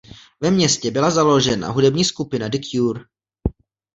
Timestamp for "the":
2.47-2.57